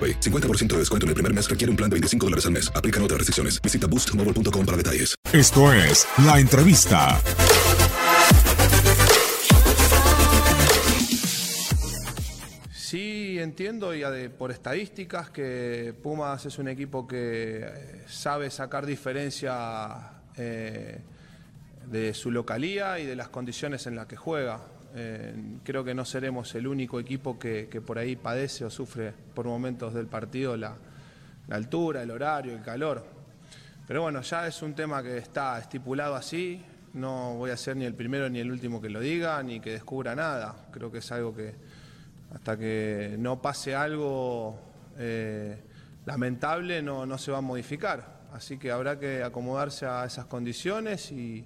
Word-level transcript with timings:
AroPay. 0.00 0.20
50% 0.20 0.68
de 0.68 0.78
descuento 0.78 1.04
en 1.04 1.08
el 1.08 1.14
primer 1.14 1.34
mes 1.34 1.50
requiere 1.50 1.70
un 1.70 1.76
plan 1.76 1.90
de 1.90 1.94
25 1.94 2.26
dólares 2.26 2.46
al 2.46 2.52
mes. 2.52 2.72
Aplican 2.74 3.02
otras 3.02 3.18
restricciones. 3.18 3.60
Visita 3.60 3.86
boostmobile.com 3.86 4.64
para 4.64 4.76
detalles. 4.76 5.14
Esto 5.32 5.72
es 5.72 6.06
La 6.24 6.40
Entrevista. 6.40 7.20
Sí, 12.72 13.38
entiendo 13.38 13.94
y 13.94 14.02
por 14.30 14.50
estadísticas 14.50 15.30
que 15.30 15.94
Pumas 16.02 16.44
es 16.46 16.58
un 16.58 16.66
equipo 16.66 17.06
que 17.06 17.60
eh, 17.62 18.02
sabe 18.08 18.50
sacar 18.50 18.84
diferencia 18.84 20.22
eh, 20.36 20.98
de 21.86 22.14
su 22.14 22.32
localía 22.32 22.98
y 22.98 23.06
de 23.06 23.14
las 23.14 23.28
condiciones 23.28 23.86
en 23.86 23.94
las 23.94 24.06
que 24.06 24.16
juega. 24.16 24.60
Eh, 24.94 25.34
creo 25.62 25.84
que 25.84 25.94
no 25.94 26.04
seremos 26.04 26.52
el 26.54 26.66
único 26.66 26.98
equipo 26.98 27.38
que, 27.38 27.66
por 27.86 27.98
ahí 27.98 28.16
padece 28.16 28.64
o 28.64 28.70
sufre 28.70 29.12
por 29.34 29.46
momentos 29.46 29.94
del 29.94 30.06
partido 30.06 30.56
la, 30.56 30.76
altura, 31.50 32.02
el 32.02 32.10
horario, 32.10 32.54
el 32.54 32.62
calor. 32.62 33.04
Pero 33.86 34.02
bueno, 34.02 34.20
ya 34.22 34.46
es 34.46 34.62
un 34.62 34.74
tema 34.74 35.02
que 35.02 35.18
está 35.18 35.58
estipulado 35.58 36.14
así. 36.14 36.62
No 36.94 37.34
voy 37.36 37.50
a 37.50 37.56
ser 37.56 37.76
ni 37.76 37.84
el 37.84 37.94
primero 37.94 38.28
ni 38.28 38.40
el 38.40 38.50
último 38.50 38.80
que 38.80 38.88
lo 38.88 39.00
diga, 39.00 39.42
ni 39.42 39.60
que 39.60 39.72
descubra 39.72 40.14
nada. 40.14 40.66
Creo 40.72 40.90
que 40.90 40.98
es 40.98 41.12
algo 41.12 41.34
que 41.34 41.54
hasta 42.34 42.56
que 42.56 43.16
no 43.18 43.42
pase 43.42 43.74
algo 43.74 44.60
eh, 44.96 45.60
lamentable 46.06 46.82
no, 46.82 47.06
no 47.06 47.18
se 47.18 47.32
va 47.32 47.38
a 47.38 47.42
modificar. 47.42 48.20
Así 48.32 48.58
que 48.58 48.70
habrá 48.70 48.98
que 48.98 49.24
acomodarse 49.24 49.86
a 49.86 50.04
esas 50.04 50.26
condiciones 50.26 51.10
y 51.10 51.44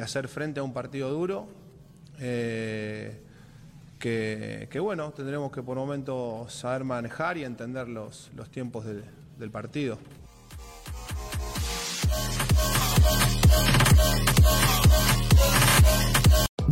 hacer 0.00 0.28
frente 0.28 0.60
a 0.60 0.62
un 0.62 0.74
partido 0.74 1.10
duro. 1.10 1.61
Eh, 2.20 3.20
que, 3.98 4.68
que, 4.70 4.80
bueno, 4.80 5.10
tendremos 5.12 5.52
que 5.52 5.62
por 5.62 5.76
momento 5.76 6.46
saber 6.48 6.84
manejar 6.84 7.36
y 7.38 7.44
entender 7.44 7.88
los, 7.88 8.30
los 8.34 8.50
tiempos 8.50 8.84
del- 8.84 9.04
del 9.38 9.50
partido. 9.50 9.98